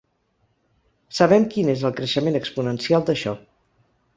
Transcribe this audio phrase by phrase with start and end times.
[1.17, 3.37] Sabem quin és el creixement exponencial d’això.